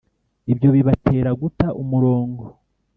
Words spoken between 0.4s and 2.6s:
ibyo bibatera guta umurongo